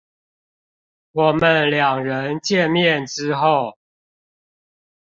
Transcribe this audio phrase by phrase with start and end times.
[1.11, 3.77] 我們兩人見面之後